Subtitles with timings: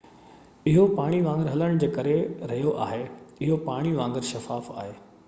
[0.69, 2.15] اهو پاڻي وانگر هلڻ جي ڪري
[2.53, 4.99] رهيو آهي اهو پاڻي وانگر شفاف آهي